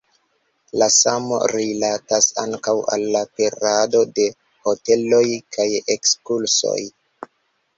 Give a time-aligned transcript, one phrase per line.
[0.81, 4.25] La samo rilatas ankaŭ al la perado de
[4.69, 5.23] hoteloj
[5.59, 6.79] kaj ekskursoj.